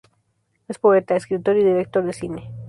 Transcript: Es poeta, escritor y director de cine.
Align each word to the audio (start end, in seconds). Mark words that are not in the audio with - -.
Es 0.67 0.79
poeta, 0.79 1.15
escritor 1.15 1.57
y 1.57 1.63
director 1.63 2.03
de 2.03 2.13
cine. 2.13 2.49